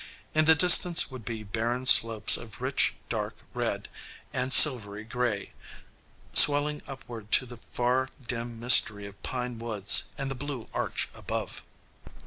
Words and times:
In 0.33 0.45
the 0.45 0.55
distance 0.55 1.11
would 1.11 1.23
be 1.23 1.43
barren 1.43 1.85
slopes 1.85 2.35
of 2.35 2.59
rich 2.59 2.95
dark 3.07 3.37
red 3.53 3.87
and 4.33 4.51
silvery 4.51 5.03
gray, 5.03 5.53
swelling 6.33 6.81
upward 6.87 7.31
to 7.33 7.45
the 7.45 7.57
far 7.71 8.09
dim 8.27 8.59
mystery 8.59 9.05
of 9.05 9.21
pine 9.21 9.59
woods 9.59 10.05
and 10.17 10.31
the 10.31 10.33
blue 10.33 10.67
arch 10.73 11.07
above. 11.13 11.61